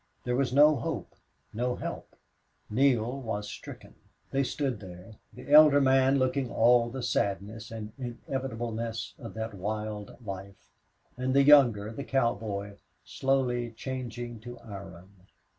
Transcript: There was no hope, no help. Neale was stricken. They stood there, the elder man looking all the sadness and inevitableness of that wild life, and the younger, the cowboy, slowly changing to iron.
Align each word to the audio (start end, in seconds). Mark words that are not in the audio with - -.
There 0.23 0.35
was 0.35 0.51
no 0.51 0.77
hope, 0.77 1.13
no 1.53 1.75
help. 1.75 2.15
Neale 2.71 3.21
was 3.21 3.47
stricken. 3.47 3.93
They 4.31 4.43
stood 4.43 4.79
there, 4.79 5.17
the 5.31 5.51
elder 5.53 5.79
man 5.79 6.17
looking 6.17 6.49
all 6.51 6.89
the 6.89 7.03
sadness 7.03 7.69
and 7.69 7.91
inevitableness 7.99 9.13
of 9.19 9.35
that 9.35 9.53
wild 9.53 10.17
life, 10.25 10.71
and 11.17 11.35
the 11.35 11.43
younger, 11.43 11.91
the 11.91 12.03
cowboy, 12.03 12.77
slowly 13.03 13.73
changing 13.73 14.39
to 14.39 14.57
iron. 14.61 15.27